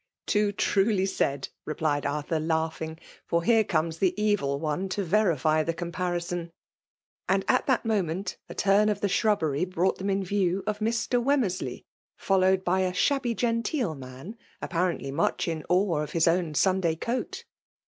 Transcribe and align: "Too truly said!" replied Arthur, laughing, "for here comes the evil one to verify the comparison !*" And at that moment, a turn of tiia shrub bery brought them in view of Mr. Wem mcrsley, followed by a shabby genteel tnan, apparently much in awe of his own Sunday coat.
"Too 0.25 0.51
truly 0.51 1.05
said!" 1.05 1.49
replied 1.65 2.07
Arthur, 2.07 2.39
laughing, 2.39 2.97
"for 3.27 3.43
here 3.43 3.63
comes 3.63 3.99
the 3.99 4.19
evil 4.19 4.59
one 4.59 4.89
to 4.89 5.03
verify 5.03 5.61
the 5.61 5.75
comparison 5.75 6.49
!*" 5.75 6.49
And 7.29 7.45
at 7.47 7.67
that 7.67 7.85
moment, 7.85 8.35
a 8.49 8.55
turn 8.55 8.89
of 8.89 9.01
tiia 9.01 9.09
shrub 9.11 9.41
bery 9.41 9.63
brought 9.63 9.99
them 9.99 10.09
in 10.09 10.23
view 10.23 10.63
of 10.65 10.79
Mr. 10.79 11.21
Wem 11.23 11.43
mcrsley, 11.43 11.83
followed 12.17 12.63
by 12.63 12.79
a 12.79 12.93
shabby 12.95 13.35
genteel 13.35 13.93
tnan, 13.95 14.37
apparently 14.59 15.11
much 15.11 15.47
in 15.47 15.63
awe 15.69 15.99
of 15.99 16.13
his 16.13 16.27
own 16.27 16.55
Sunday 16.55 16.95
coat. 16.95 17.45